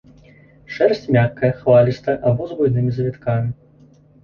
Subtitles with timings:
[0.75, 3.49] Шэрсць мяккая, хвалістая або з буйнымі завіткамі.